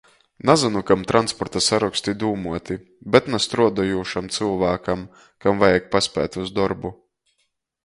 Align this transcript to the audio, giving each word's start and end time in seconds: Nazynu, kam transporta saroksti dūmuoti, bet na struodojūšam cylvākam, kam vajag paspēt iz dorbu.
Nazynu, 0.49 0.79
kam 0.85 1.01
transporta 1.09 1.61
saroksti 1.65 2.13
dūmuoti, 2.23 2.79
bet 3.17 3.29
na 3.35 3.41
struodojūšam 3.47 4.33
cylvākam, 4.39 5.07
kam 5.45 5.63
vajag 5.67 5.89
paspēt 5.97 6.43
iz 6.45 6.57
dorbu. 6.59 6.95